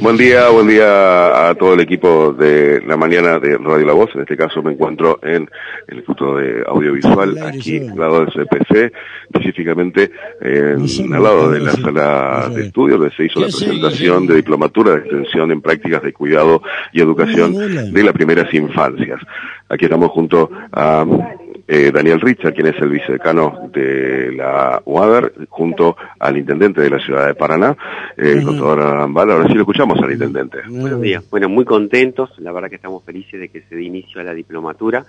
[0.00, 4.08] Buen día, buen día a todo el equipo de la mañana de Radio La Voz.
[4.14, 5.46] En este caso me encuentro en
[5.88, 8.92] el Instituto de Audiovisual, aquí al lado del CPC,
[9.32, 10.10] específicamente
[10.40, 14.92] en, al lado de la sala de estudio, donde se hizo la presentación de diplomatura
[14.92, 16.62] de extensión en prácticas de cuidado
[16.92, 19.20] y educación de las primeras infancias.
[19.70, 21.06] Aquí estamos junto a
[21.68, 26.98] eh, Daniel Richard, quien es el vicedecano de la UADER, junto al intendente de la
[26.98, 27.76] ciudad de Paraná,
[28.16, 29.30] eh, el contador Arambal.
[29.30, 30.58] Ahora sí lo escuchamos al intendente.
[30.68, 31.22] Buenos días.
[31.30, 32.30] Bueno, muy contentos.
[32.38, 35.06] La verdad que estamos felices de que se dé inicio a la diplomatura.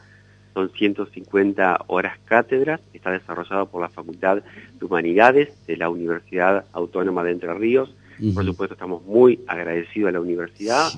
[0.54, 2.82] Son 150 horas cátedras.
[2.94, 4.44] Está desarrollado por la Facultad
[4.80, 7.96] de Humanidades de la Universidad Autónoma de Entre Ríos.
[8.36, 10.92] Por supuesto, estamos muy agradecidos a la universidad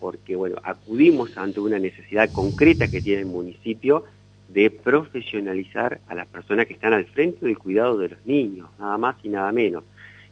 [0.00, 4.04] porque, bueno, acudimos ante una necesidad concreta que tiene el municipio
[4.48, 8.96] de profesionalizar a las personas que están al frente del cuidado de los niños, nada
[8.96, 9.84] más y nada menos.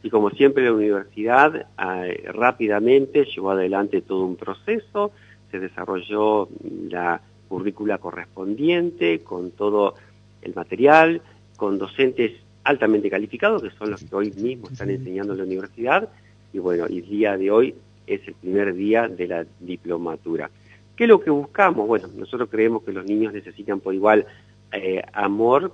[0.03, 5.11] Y como siempre la universidad eh, rápidamente llevó adelante todo un proceso,
[5.51, 6.49] se desarrolló
[6.89, 9.95] la currícula correspondiente con todo
[10.41, 11.21] el material,
[11.55, 12.33] con docentes
[12.63, 16.09] altamente calificados, que son los que hoy mismo están enseñando en la universidad,
[16.53, 17.75] y bueno, el día de hoy
[18.07, 20.49] es el primer día de la diplomatura.
[20.95, 21.85] ¿Qué es lo que buscamos?
[21.85, 24.25] Bueno, nosotros creemos que los niños necesitan por igual
[24.71, 25.73] eh, amor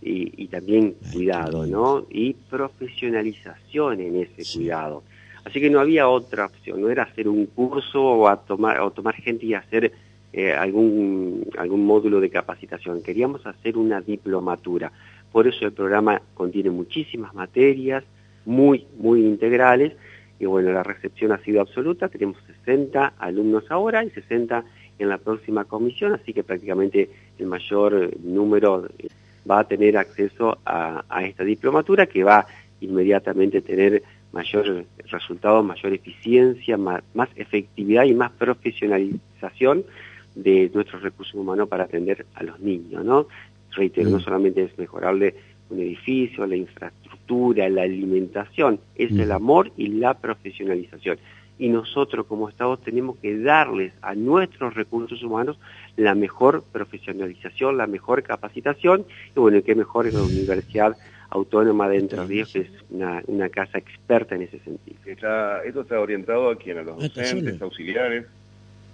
[0.00, 2.06] y, también cuidado, ¿no?
[2.10, 5.04] Y profesionalización en ese cuidado.
[5.44, 8.90] Así que no había otra opción, no era hacer un curso o, a tomar, o
[8.90, 9.92] tomar gente y hacer
[10.32, 13.02] eh, algún, algún módulo de capacitación.
[13.02, 14.90] Queríamos hacer una diplomatura.
[15.30, 18.04] Por eso el programa contiene muchísimas materias,
[18.44, 19.92] muy, muy integrales,
[20.42, 24.64] y bueno, la recepción ha sido absoluta, tenemos 60 alumnos ahora y 60
[24.98, 28.88] en la próxima comisión, así que prácticamente el mayor número
[29.48, 32.44] va a tener acceso a, esta diplomatura que va
[32.80, 37.04] inmediatamente a tener mayor resultado, mayor eficiencia, más,
[37.36, 39.84] efectividad y más profesionalización
[40.34, 43.28] de nuestros recursos humanos para atender a los niños, ¿no?
[43.76, 44.22] Reitero, no mm.
[44.22, 45.36] solamente es mejorable
[45.70, 47.01] un edificio, la infraestructura,
[47.54, 51.18] la alimentación, es el amor y la profesionalización.
[51.58, 55.58] Y nosotros como Estado tenemos que darles a nuestros recursos humanos
[55.96, 59.04] la mejor profesionalización, la mejor capacitación,
[59.36, 60.96] y bueno, qué mejor es la Universidad
[61.30, 64.98] Autónoma de Entre Ríos, que es una, casa experta en ese sentido.
[65.06, 66.78] ¿Esto está orientado a quién?
[66.78, 68.26] ¿A los docentes, auxiliares?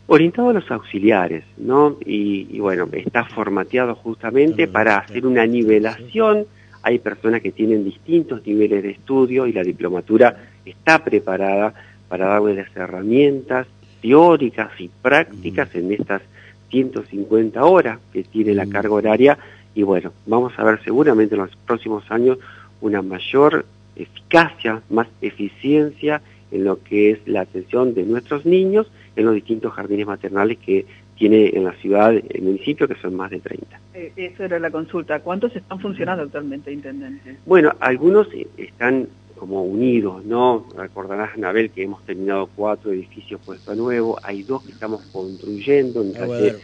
[0.09, 1.99] orientado a los auxiliares, ¿no?
[2.05, 6.47] Y, bueno, está formateado justamente para hacer una nivelación
[6.83, 11.75] hay personas que tienen distintos niveles de estudio y la diplomatura está preparada
[12.09, 13.67] para darles las herramientas
[14.01, 16.23] teóricas y prácticas en estas
[16.71, 19.39] 150 horas que tiene la carga horaria.
[19.75, 22.39] Y bueno, vamos a ver seguramente en los próximos años
[22.81, 23.67] una mayor
[23.97, 29.73] eficacia, más eficiencia en lo que es la atención de nuestros niños en los distintos
[29.73, 30.87] jardines maternales que
[31.19, 33.81] tiene en la ciudad, el municipio, que son más de 30.
[33.95, 35.21] Eh, eso era la consulta.
[35.21, 37.37] ¿Cuántos están funcionando actualmente, Intendente?
[37.45, 40.67] Bueno, algunos están como unidos, ¿no?
[40.77, 46.03] Recordarás, Anabel, que hemos terminado cuatro edificios puestos a nuevo, hay dos que estamos construyendo
[46.03, 46.55] en ah, calle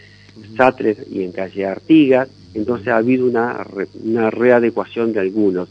[0.56, 3.64] Satres y en calle Artigas, entonces ha habido una,
[4.02, 5.68] una readecuación de algunos.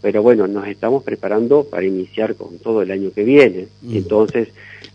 [0.00, 3.68] Pero bueno, nos estamos preparando para iniciar con todo el año que viene.
[3.90, 4.48] Entonces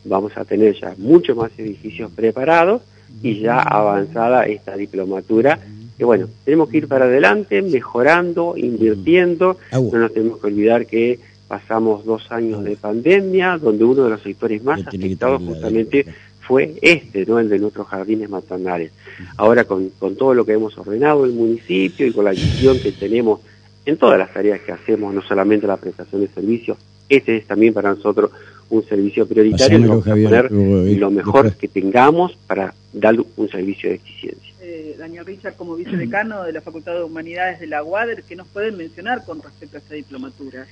[0.05, 2.83] vamos a tener ya muchos más edificios preparados
[3.21, 5.59] y ya avanzada esta diplomatura.
[5.97, 9.57] Y bueno, tenemos que ir para adelante, mejorando, invirtiendo.
[9.71, 14.21] No nos tenemos que olvidar que pasamos dos años de pandemia, donde uno de los
[14.21, 16.05] sectores más afectados justamente
[16.41, 17.39] fue este, ¿no?
[17.39, 18.91] el de nuestros jardines maternales.
[19.35, 22.91] Ahora con, con todo lo que hemos ordenado el municipio y con la visión que
[22.91, 23.41] tenemos
[23.85, 26.77] en todas las tareas que hacemos, no solamente la prestación de servicios,
[27.09, 28.31] este es también para nosotros
[28.69, 33.95] un servicio prioritario, vamos a poner lo mejor que tengamos para dar un servicio de
[33.95, 34.53] eficiencia.
[34.61, 38.47] Eh, Daniel Richard, como vicedecano de la Facultad de Humanidades de la UADER, ¿qué nos
[38.47, 40.67] pueden mencionar con respecto a esta diplomatura?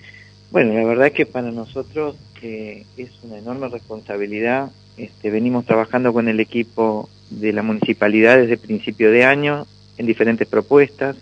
[0.52, 4.72] Bueno, la verdad es que para nosotros eh, es una enorme responsabilidad.
[4.96, 9.66] Este, venimos trabajando con el equipo de la municipalidad desde principio de año
[9.98, 11.18] en diferentes propuestas.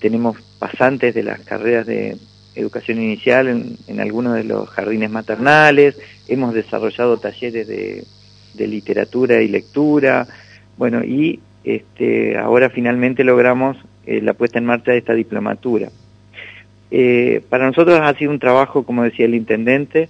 [0.00, 2.18] Tenemos pasantes de las carreras de
[2.54, 3.48] educación inicial
[3.86, 5.98] en, algunos de los jardines maternales,
[6.28, 8.04] hemos desarrollado talleres de,
[8.56, 10.26] literatura y lectura,
[10.76, 15.88] bueno, y este, ahora finalmente logramos eh, la puesta en marcha de esta diplomatura.
[16.90, 20.08] Eh, para nosotros ha sido un trabajo, como decía el intendente,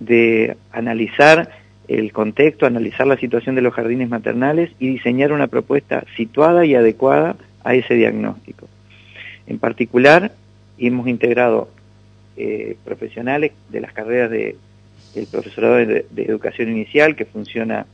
[0.00, 1.50] de analizar
[1.88, 6.74] el contexto, analizar la situación de los jardines maternales y diseñar una propuesta situada y
[6.74, 8.68] adecuada a ese diagnóstico.
[9.46, 10.32] En particular,
[10.78, 11.68] hemos integrado
[12.36, 14.56] eh, profesionales de las carreras de
[15.16, 17.86] el profesorado de, educación inicial que funciona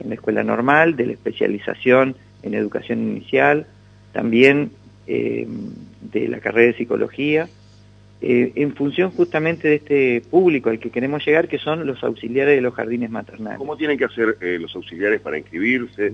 [0.00, 3.66] en la escuela normal, de la especialización en educación inicial,
[4.12, 4.70] también
[5.06, 5.46] eh,
[6.12, 7.48] de la carrera de psicología,
[8.22, 12.56] eh, en función justamente de este público al que queremos llegar, que son los auxiliares
[12.56, 13.58] de los jardines maternales.
[13.58, 16.10] ¿Cómo tienen que hacer eh, los auxiliares para inscribirse?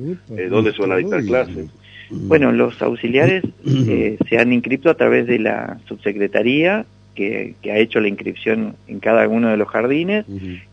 [0.49, 1.69] ¿Dónde se van a dictar clases?
[2.11, 3.45] Bueno, los auxiliares
[4.29, 6.87] se han inscrito a través de la subsecretaría
[7.17, 10.25] que, ha hecho la inscripción en cada uno de los jardines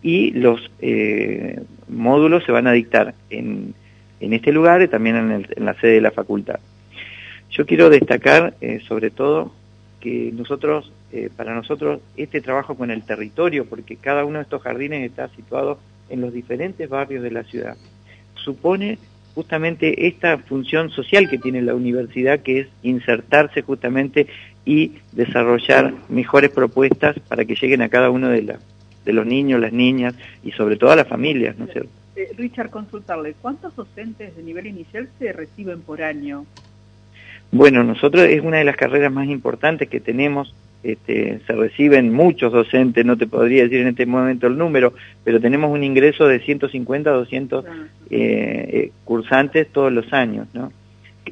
[0.04, 0.69] y los
[1.88, 3.74] módulos se van a dictar en,
[4.19, 6.60] en este lugar y también en, en la sede de la facultad.
[7.50, 8.56] Yo quiero destacar
[8.88, 9.51] sobre todo
[10.04, 14.62] que nosotros, eh, para nosotros, este trabajo con el territorio, porque cada uno de estos
[14.62, 15.80] jardines está situado
[16.10, 17.78] en los diferentes barrios de la ciudad,
[18.36, 18.98] supone
[19.34, 24.28] justamente esta función social que tiene la universidad, que es insertarse justamente
[24.65, 28.57] y desarrollar mejores propuestas para que lleguen a cada uno de,
[29.06, 31.89] de los niños, las niñas y sobre todo a las familias, ¿no es cierto?
[32.15, 36.45] Eh, Richard, consultarle, ¿cuántos docentes de nivel inicial se reciben por año?
[37.51, 40.56] Bueno, nosotros es una de las carreras más importantes que tenemos.
[40.83, 44.94] Este, se reciben muchos docentes, no te podría decir en este momento el número,
[45.24, 47.65] pero tenemos un ingreso de 150 a 200
[48.10, 50.48] eh, cursantes todos los años.
[50.54, 50.71] ¿no?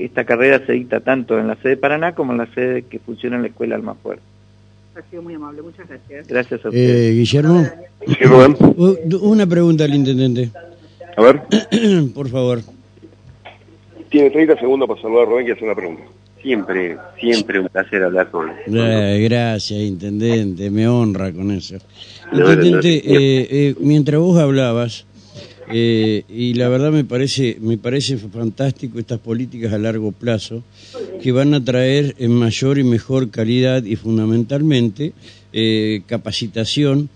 [0.05, 2.99] Esta carrera se dicta tanto en la sede de Paraná como en la sede que
[2.99, 4.23] funciona en la Escuela Almafuerte.
[4.95, 6.27] Ha sido muy amable, muchas gracias.
[6.27, 6.79] Gracias a usted.
[6.79, 7.65] Eh, Guillermo,
[9.21, 10.49] una pregunta al intendente.
[11.15, 11.41] A ver.
[12.13, 12.61] Por favor.
[14.09, 16.03] Tiene 30 segundos para saludar a Rubén y hacer una pregunta.
[16.41, 18.55] Siempre, siempre un placer hablar con él.
[18.67, 21.75] Eh, gracias, intendente, me honra con eso.
[22.33, 25.05] intendente, eh, eh, mientras vos hablabas,
[25.73, 30.63] y la verdad me parece, me parece fantástico estas políticas a largo plazo
[31.21, 35.13] que van a traer en mayor y mejor calidad y fundamentalmente
[36.07, 37.09] capacitación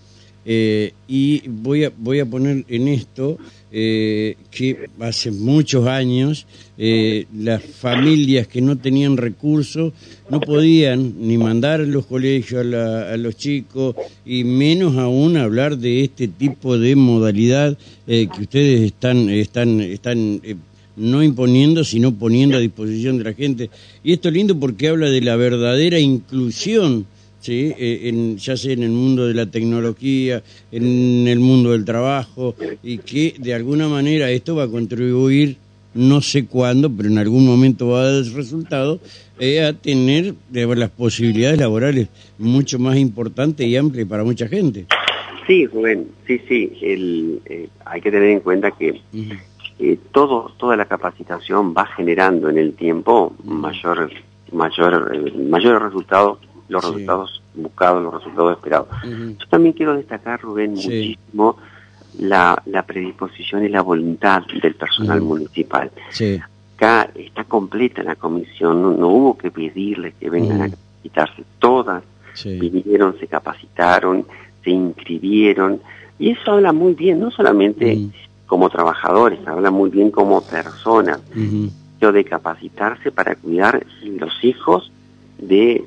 [0.48, 3.36] eh, y voy a, voy a poner en esto
[3.72, 6.46] eh, que hace muchos años
[6.78, 9.92] eh, las familias que no tenían recursos
[10.30, 16.04] no podían ni mandar a los colegios a, los chicos y menos aún hablar de
[16.04, 17.76] este tipo de modalidad
[18.06, 20.40] que ustedes están, están, están
[20.94, 23.68] no imponiendo, sino poniendo a disposición de la gente.
[24.04, 27.06] Y esto es lindo porque habla de la verdadera inclusión
[27.46, 27.72] ¿sí?
[27.78, 32.56] Eh, en, ya sea en el mundo de la tecnología, en el mundo del trabajo,
[32.82, 35.56] y que de alguna manera esto va a contribuir,
[35.94, 38.98] no sé cuándo, pero en algún momento va a dar resultado,
[39.38, 42.08] eh, a tener las posibilidades laborales
[42.38, 44.86] mucho más importantes y amplias para mucha gente.
[45.46, 49.00] Sí, Rubén, sí, sí, el, eh, hay que tener en cuenta que
[50.10, 54.10] todo, toda la capacitación va generando en el tiempo mayor,
[54.50, 58.88] mayor, mayores resultados los resultados buscados, los resultados esperados.
[59.04, 61.56] Yo también quiero destacar, Rubén, muchísimo
[62.18, 65.90] la, la, predisposición y la voluntad del personal municipal.
[66.76, 72.02] Acá está completa la comisión, no, hubo que pedirles que vengan a capacitarse, todas
[72.44, 74.26] vinieron, se capacitaron,
[74.62, 75.80] se inscribieron,
[76.18, 78.10] y eso habla muy bien, no solamente
[78.46, 81.20] como trabajadores, habla muy bien como personas,
[82.12, 84.92] de capacitarse para cuidar los hijos
[85.38, 85.84] de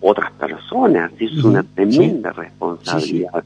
[0.00, 3.44] otras personas, es una tremenda responsabilidad.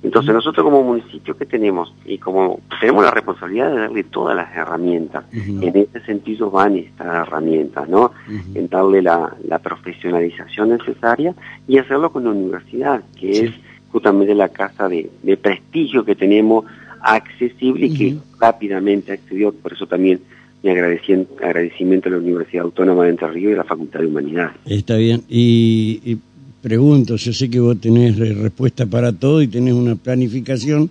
[0.00, 1.92] Entonces nosotros como municipio, ¿qué tenemos?
[2.04, 7.26] Y como tenemos la responsabilidad de darle todas las herramientas, en ese sentido van estas
[7.26, 8.12] herramientas, ¿no?
[8.54, 11.34] En darle la, profesionalización necesaria
[11.66, 13.52] y hacerlo con la universidad, que es
[13.90, 15.10] justamente la casa de,
[15.42, 16.64] prestigio que tenemos
[17.00, 20.20] accesible y que rápidamente accedió, por eso también
[20.62, 24.56] mi agradecimiento a la Universidad Autónoma de Entre Ríos y a la Facultad de Humanidades.
[24.66, 25.22] Está bien.
[25.28, 26.18] Y,
[26.60, 30.90] pregunto, yo sé que vos tenés respuesta para todo y tenés una planificación.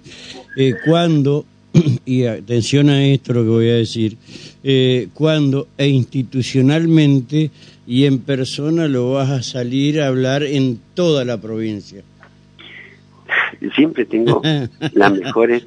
[0.56, 1.46] Eh, ¿Cuándo,
[2.06, 4.18] y atención a esto lo que voy a decir,
[4.64, 7.52] eh, cuándo e institucionalmente
[7.86, 12.04] y en persona lo vas a salir a hablar en toda la provincia?
[13.76, 14.42] Siempre tengo
[14.94, 15.66] las mejores,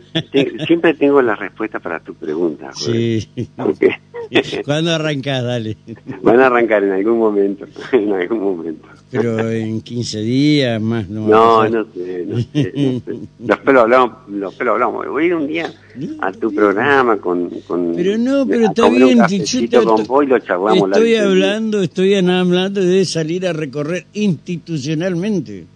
[0.66, 2.70] siempre tengo la respuesta para tu pregunta.
[2.74, 3.28] Sí.
[4.64, 5.42] ¿Cuándo arrancás?
[5.42, 5.76] Dale.
[6.22, 8.88] Van a arrancar en algún momento, en algún momento.
[9.10, 11.26] Pero en 15 días más no.
[11.26, 13.00] No, no sé, no sé,
[13.44, 15.08] Los pelos hablamos, los pelos hablamos.
[15.08, 15.72] Voy a ir un día
[16.20, 21.82] a tu programa con, con Pero no, pero está bien, con lo charlamos Estoy hablando,
[21.82, 25.66] estoy hablando de salir a recorrer institucionalmente.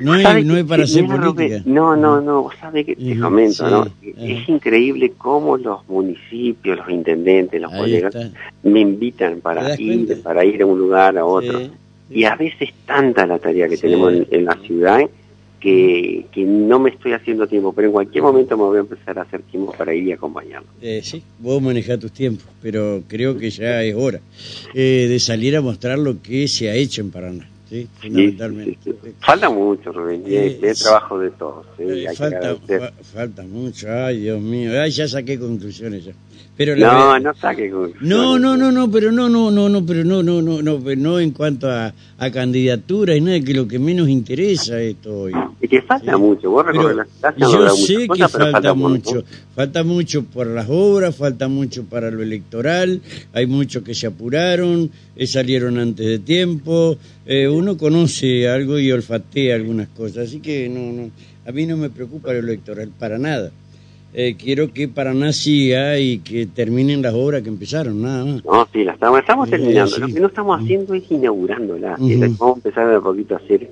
[0.00, 1.62] No es, no es para hacer política.
[1.64, 3.86] No, no, no, vos sabés que te comento, ¿no?
[4.02, 8.14] Es increíble cómo los municipios, los intendentes, los colegas
[8.62, 11.60] me invitan para ir, para ir a un lugar a otro.
[12.10, 15.00] Y a veces tanta la tarea que tenemos en, la ciudad
[15.60, 19.18] que, que no me estoy haciendo tiempo, pero en cualquier momento me voy a empezar
[19.18, 20.68] a hacer tiempo para ir y acompañarlo.
[20.80, 24.20] Eh, sí, vos manejás tus tiempos, pero creo que ya es hora
[24.72, 27.48] eh, de salir a mostrar lo que se ha hecho en Paraná.
[27.68, 28.94] Sí, fundamentalmente.
[29.20, 31.66] falta mucho, Rubén, eh, es trabajo de todos.
[32.16, 32.56] falta,
[33.02, 36.12] falta mucho, ay Dios mío, ay, ya saqué conclusiones ya.
[36.76, 37.70] No, no saque
[38.00, 41.20] No, no, no, no, pero no, no, no, no, pero no, no, no, no, no
[41.20, 45.32] en cuanto a, a candidatura y nada, que lo que menos interesa esto hoy.
[45.60, 49.22] Es que falta mucho, vos recorres la Yo sé que falta, mucho,
[49.54, 54.90] falta mucho por las obras, falta mucho para lo electoral, hay muchos que se apuraron,
[55.14, 56.96] eh, salieron antes de tiempo,
[57.28, 61.10] eh, uno conoce algo y olfatea algunas cosas, así que no, no,
[61.46, 63.50] a mí no me preocupa lo electoral para nada.
[64.14, 68.44] Eh, quiero que Paraná siga y que terminen las obras que empezaron, nada más.
[68.44, 69.98] No, sí, las estamos, estamos terminando.
[69.98, 71.96] Lo que no estamos haciendo es inaugurándola.
[71.98, 73.70] Vamos a empezar a poquito a hacer.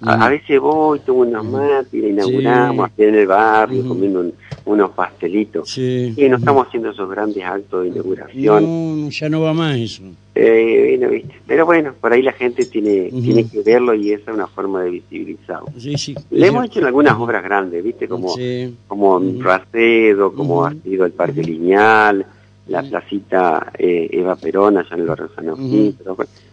[0.00, 4.32] A, veces voy, tomo unas mates y la inauguramos aquí en el barrio, comiendo
[4.66, 5.78] unos pastelitos.
[5.78, 9.04] Y no estamos haciendo esos grandes actos de inauguración.
[9.04, 10.02] No, ya no va más eso.
[10.34, 14.46] Eh, Pero bueno, por ahí la gente tiene, tiene que verlo y esa es una
[14.48, 15.68] forma de visibilizarlo.
[16.30, 18.06] Le hemos hecho en algunas obras grandes, ¿viste?
[18.06, 18.34] Como,
[18.86, 22.26] como Racedo, como ha sido el Parque Lineal,
[22.68, 25.30] la placita eh, Eva Perón allá en el barrio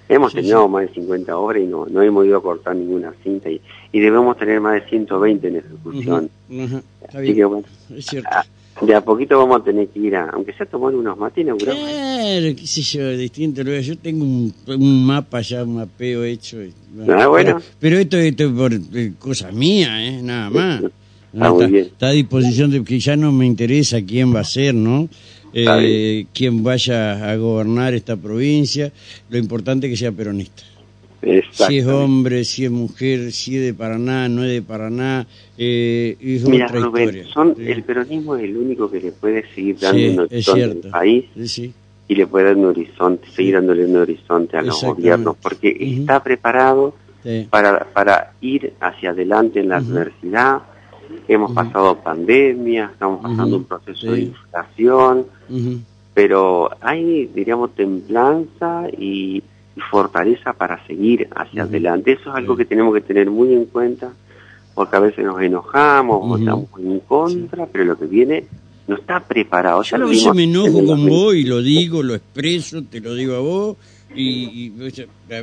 [0.10, 3.50] Hemos tenido más de 50 obras y no, no hemos ido a cortar ninguna cinta
[3.50, 6.29] y, y debemos tener más de 120 en ejecución.
[7.13, 7.65] Así que bueno,
[8.81, 12.55] de a poquito vamos a tener que ir a, aunque sea tomar unos mates Claro,
[12.55, 13.62] qué sé yo, distinto.
[13.62, 16.57] Yo tengo un, un mapa ya, un mapeo hecho.
[17.07, 17.62] ah, bueno.
[17.79, 20.22] Pero, esto, esto es por eh, cosa mía, ¿eh?
[20.22, 20.83] nada más.
[21.33, 25.07] está, está, a disposición de que ya no me interesa quién va a ser, ¿no?
[25.53, 28.91] Eh, quien vaya a gobernar esta provincia,
[29.29, 30.63] lo importante es que sea peronista.
[31.51, 35.25] Si es hombre, si es mujer, si es de Paraná, no es de Paraná,
[35.57, 40.12] eh, es Mira, Rubén, Son, el peronismo es el único que le puede seguir dando
[40.12, 41.25] un horizonte al país
[42.07, 46.22] y le puede dar un horizonte, seguir dándole un horizonte a los gobiernos, porque está
[46.22, 46.93] preparado
[47.50, 50.63] para, para ir hacia adelante en la adversidad,
[51.27, 55.25] hemos pasado pandemia, estamos pasando un proceso de inflación,
[56.13, 59.43] pero hay, diríamos, templanza y,
[59.89, 62.12] fortaleza para seguir hacia adelante.
[62.12, 64.13] Eso es algo que tenemos que tener muy en cuenta,
[64.75, 68.45] porque a veces nos enojamos o estamos en contra, pero lo que viene
[68.88, 69.81] no está preparado.
[69.81, 73.36] Yo a veces me enojo con vos y lo digo, lo expreso, te lo digo
[73.36, 73.77] a vos,
[74.15, 74.72] y,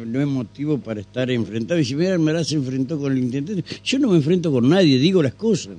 [0.06, 1.80] no es motivo para estar enfrentado.
[1.80, 5.22] Y si me se enfrentó con el intendente, yo no me enfrento con nadie, digo
[5.22, 5.74] las cosas.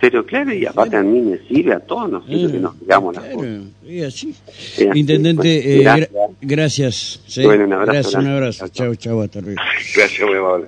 [0.00, 3.16] Pero claro, y aparte a mí me sirve, a todos nos sirve que nos digamos
[3.16, 3.62] las cosas.
[4.06, 4.34] así.
[4.94, 6.08] Intendente, eh,
[6.42, 7.22] gracias.
[7.42, 7.92] Bueno, un abrazo.
[7.92, 8.68] Gracias, un abrazo.
[8.68, 9.60] Chao, chao, hasta luego.
[9.96, 10.66] Gracias, muy amable.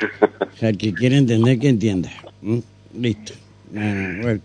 [0.60, 2.10] El que quiere entender, que entienda.
[2.98, 3.34] Listo.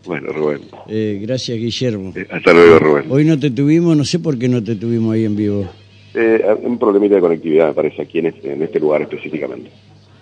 [0.06, 0.32] bueno.
[0.32, 0.62] Rubén.
[0.88, 2.13] Eh, gracias, Guillermo.
[2.16, 3.06] Eh, hasta luego, Rubén.
[3.10, 5.68] Hoy no te tuvimos, no sé por qué no te tuvimos ahí en vivo.
[6.14, 9.70] Eh, un problemita de conectividad, me parece, aquí en este, en este lugar específicamente.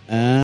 [0.09, 0.43] Ah.